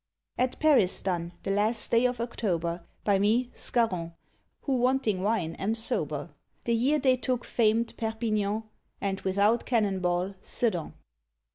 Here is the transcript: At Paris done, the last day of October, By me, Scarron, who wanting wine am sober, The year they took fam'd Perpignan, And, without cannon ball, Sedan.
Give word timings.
At 0.39 0.59
Paris 0.59 0.99
done, 0.99 1.33
the 1.43 1.51
last 1.51 1.91
day 1.91 2.05
of 2.07 2.19
October, 2.19 2.83
By 3.03 3.19
me, 3.19 3.51
Scarron, 3.53 4.13
who 4.61 4.77
wanting 4.77 5.21
wine 5.21 5.53
am 5.57 5.75
sober, 5.75 6.33
The 6.63 6.73
year 6.73 6.97
they 6.97 7.15
took 7.17 7.45
fam'd 7.45 7.95
Perpignan, 7.97 8.63
And, 8.99 9.21
without 9.21 9.67
cannon 9.67 9.99
ball, 9.99 10.33
Sedan. 10.41 10.95